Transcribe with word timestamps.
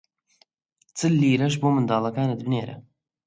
چل 0.97 1.11
لیرەش 1.21 1.55
بۆ 1.61 1.69
منداڵەکانت 1.75 2.39
بنێرە! 2.45 2.75